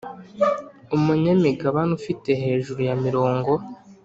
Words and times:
umunyamigabane 0.95 1.91
ufite 1.99 2.29
hejuru 2.41 2.79
ya 2.89 2.95
mirongo 3.05 3.51